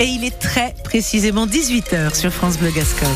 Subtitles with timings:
[0.00, 3.08] Et il est très précisément 18h sur France Bleu Gascogne.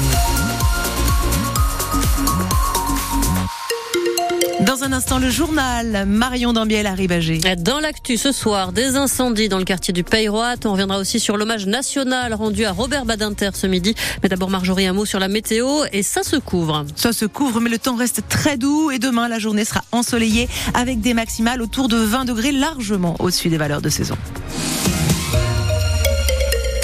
[4.66, 6.06] Dans un instant, le journal.
[6.06, 7.40] Marion Dambiel arrive à G.
[7.58, 10.56] Dans l'actu ce soir, des incendies dans le quartier du Peyroat.
[10.64, 13.94] On reviendra aussi sur l'hommage national rendu à Robert Badinter ce midi.
[14.22, 15.84] Mais d'abord, Marjorie, un mot sur la météo.
[15.92, 16.84] Et ça se couvre.
[16.96, 18.90] Ça se couvre, mais le temps reste très doux.
[18.90, 23.50] Et demain, la journée sera ensoleillée avec des maximales autour de 20 degrés, largement au-dessus
[23.50, 24.16] des valeurs de saison.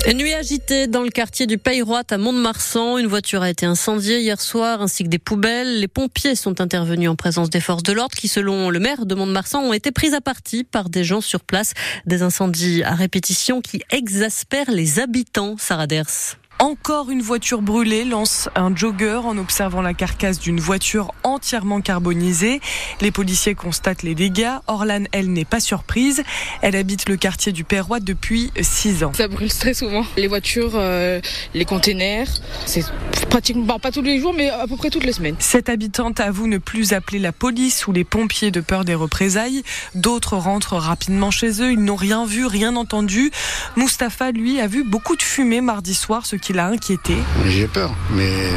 [0.06, 2.98] Nuit agitée dans le quartier du Peyroit à Mont-de-Marsan.
[2.98, 5.80] Une voiture a été incendiée hier soir ainsi que des poubelles.
[5.80, 9.14] Les pompiers sont intervenus en présence des forces de l'ordre qui, selon le maire de
[9.14, 11.74] Mont-de-Marsan, ont été prises à partie par des gens sur place.
[12.06, 15.56] Des incendies à répétition qui exaspèrent les habitants.
[15.58, 16.38] Sarah Ders.
[16.60, 22.60] Encore une voiture brûlée, lance un jogger en observant la carcasse d'une voiture entièrement carbonisée.
[23.00, 24.50] Les policiers constatent les dégâts.
[24.66, 26.24] Orlan, elle, n'est pas surprise.
[26.60, 29.12] Elle habite le quartier du Perrois depuis 6 ans.
[29.14, 30.04] Ça brûle très souvent.
[30.16, 31.20] Les voitures, euh,
[31.54, 32.28] les containers,
[32.66, 32.84] c'est
[33.30, 35.36] pratiquement pas tous les jours, mais à peu près toutes les semaines.
[35.38, 39.62] Cette habitante avoue ne plus appeler la police ou les pompiers de peur des représailles.
[39.94, 41.70] D'autres rentrent rapidement chez eux.
[41.70, 43.30] Ils n'ont rien vu, rien entendu.
[43.76, 47.14] Mustapha, lui, a vu beaucoup de fumée mardi soir, ce qui qui l'a inquiété.
[47.46, 48.48] J'ai peur, mais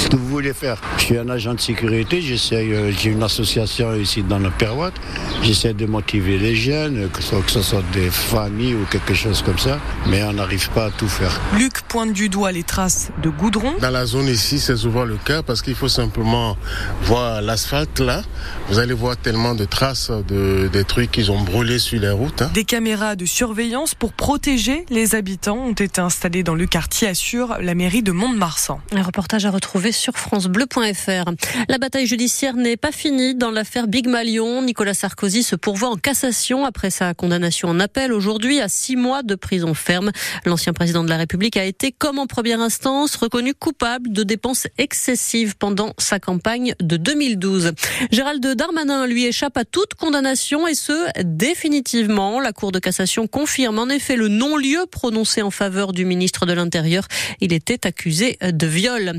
[0.00, 3.22] ce que vous voulez faire Je suis un agent de sécurité, j'essaie, euh, j'ai une
[3.22, 4.92] association ici dans le Perroit,
[5.42, 9.42] j'essaie de motiver les jeunes, que ce, que ce soit des familles ou quelque chose
[9.42, 11.38] comme ça, mais on n'arrive pas à tout faire.
[11.58, 13.74] Luc pointe du doigt les traces de goudron.
[13.80, 16.56] Dans la zone ici, c'est souvent le cas parce qu'il faut simplement
[17.02, 18.22] voir l'asphalte là.
[18.68, 22.42] Vous allez voir tellement de traces de, des trucs qu'ils ont brûlés sur les routes.
[22.42, 22.50] Hein.
[22.54, 27.58] Des caméras de surveillance pour protéger les habitants ont été installées dans le quartier assure
[27.60, 28.80] la mairie de Mont-de-Marsan.
[28.92, 31.30] Un reportage à retrouver sur francebleu.fr.
[31.68, 34.62] La bataille judiciaire n'est pas finie dans l'affaire Big Malion.
[34.62, 39.22] Nicolas Sarkozy se pourvoit en cassation après sa condamnation en appel aujourd'hui à six mois
[39.22, 40.10] de prison ferme.
[40.44, 44.66] L'ancien président de la République a été, comme en première instance, reconnu coupable de dépenses
[44.78, 47.72] excessives pendant sa campagne de 2012.
[48.10, 52.40] Gérald Darmanin lui échappe à toute condamnation et ce, définitivement.
[52.40, 56.52] La Cour de cassation confirme en effet le non-lieu prononcé en faveur du ministre de
[56.52, 57.06] l'Intérieur
[57.40, 59.12] il était accusé de viol.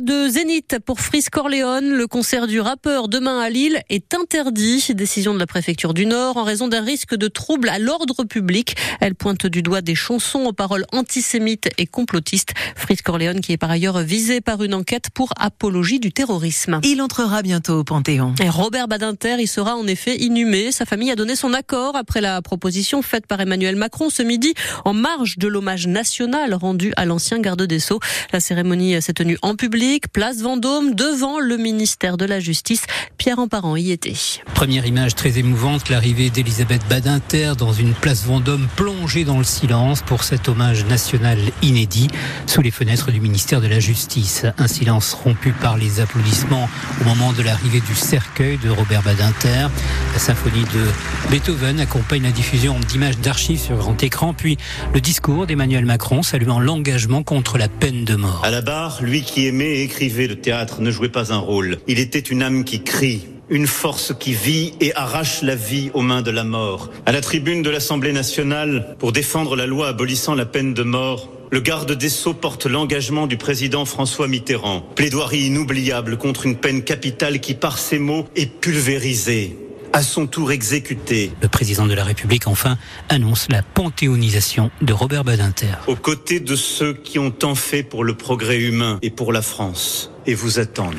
[0.00, 1.90] De zénith pour Frisk Corleone.
[1.90, 4.84] Le concert du rappeur demain à Lille est interdit.
[4.94, 8.76] Décision de la préfecture du Nord en raison d'un risque de trouble à l'ordre public.
[9.00, 12.54] Elle pointe du doigt des chansons aux paroles antisémites et complotistes.
[12.76, 16.80] Frisk Corleone qui est par ailleurs visé par une enquête pour apologie du terrorisme.
[16.84, 18.34] Il entrera bientôt au Panthéon.
[18.42, 20.70] Et Robert Badinter y sera en effet inhumé.
[20.70, 24.54] Sa famille a donné son accord après la proposition faite par Emmanuel Macron ce midi
[24.84, 28.00] en marge de l'hommage national rendu à l'ancien garde des Sceaux.
[28.32, 29.77] La cérémonie s'est tenue en public,
[30.12, 32.82] place Vendôme, devant le ministère de la Justice.
[33.16, 34.14] Pierre Emparent y était.
[34.54, 40.02] Première image très émouvante, l'arrivée d'Elisabeth Badinter dans une place Vendôme plongée dans le silence
[40.02, 42.08] pour cet hommage national inédit
[42.46, 44.46] sous les fenêtres du ministère de la Justice.
[44.58, 46.68] Un silence rompu par les applaudissements
[47.00, 49.68] au moment de l'arrivée du cercueil de Robert Badinter.
[50.12, 54.56] La symphonie de Beethoven accompagne la diffusion d'images d'archives sur grand écran, puis
[54.92, 58.40] le discours d'Emmanuel Macron saluant l'engagement contre la peine de mort.
[58.44, 61.78] À la barre, lui qui aimait et écrivait le théâtre ne jouait pas un rôle.
[61.86, 66.02] Il était une âme qui crie, une force qui vit et arrache la vie aux
[66.02, 66.90] mains de la mort.
[67.06, 71.30] À la tribune de l'Assemblée nationale, pour défendre la loi abolissant la peine de mort,
[71.50, 74.80] le garde des Sceaux porte l'engagement du président François Mitterrand.
[74.96, 79.56] Plaidoirie inoubliable contre une peine capitale qui, par ses mots, est pulvérisée
[79.92, 81.32] à son tour exécuté.
[81.40, 82.78] Le président de la République, enfin,
[83.08, 85.74] annonce la panthéonisation de Robert Badinter.
[85.86, 89.42] Aux côtés de ceux qui ont tant fait pour le progrès humain et pour la
[89.42, 90.94] France, et vous attendent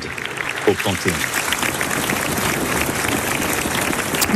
[0.67, 1.13] au Panthéon.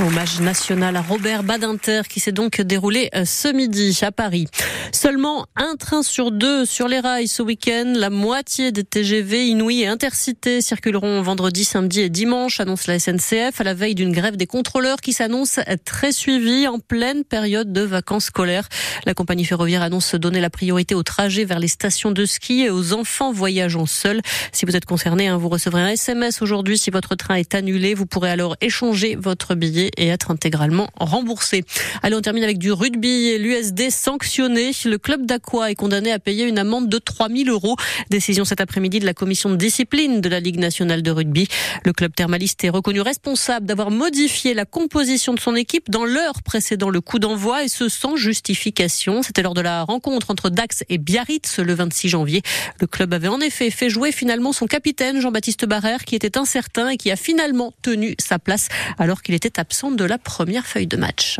[0.01, 4.47] Hommage national à Robert Badinter qui s'est donc déroulé euh, ce midi à Paris.
[4.91, 7.93] Seulement un train sur deux sur les rails ce week-end.
[7.95, 13.59] La moitié des TGV Inouï et Intercités circuleront vendredi, samedi et dimanche, annonce la SNCF
[13.59, 17.81] à la veille d'une grève des contrôleurs qui s'annonce très suivie en pleine période de
[17.81, 18.67] vacances scolaires.
[19.05, 22.69] La compagnie ferroviaire annonce donner la priorité aux trajets vers les stations de ski et
[22.69, 24.21] aux enfants voyageant seuls.
[24.51, 27.93] Si vous êtes concerné, hein, vous recevrez un SMS aujourd'hui si votre train est annulé.
[27.93, 31.63] Vous pourrez alors échanger votre billet et être intégralement remboursé.
[32.01, 34.71] Allez, on termine avec du rugby l'USD sanctionné.
[34.85, 37.75] Le club d'Aqua est condamné à payer une amende de 3000 euros.
[38.09, 41.47] Décision cet après-midi de la commission de discipline de la Ligue nationale de rugby.
[41.85, 46.41] Le club thermaliste est reconnu responsable d'avoir modifié la composition de son équipe dans l'heure
[46.43, 49.21] précédant le coup d'envoi et ce sans justification.
[49.23, 52.41] C'était lors de la rencontre entre Dax et Biarritz le 26 janvier.
[52.79, 56.89] Le club avait en effet fait jouer finalement son capitaine Jean-Baptiste Barrère qui était incertain
[56.89, 60.85] et qui a finalement tenu sa place alors qu'il était absent de la première feuille
[60.85, 61.39] de match.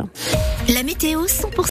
[0.67, 1.53] La météo 100%